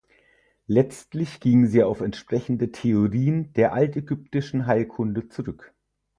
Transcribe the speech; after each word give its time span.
Letztlich 0.65 1.39
gingen 1.41 1.67
sie 1.67 1.83
auf 1.83 2.01
entsprechende 2.01 2.71
Theorien 2.71 3.53
der 3.53 3.71
altägyptischen 3.73 4.65
Heilkunde 4.65 5.27
zurück. 5.29 5.75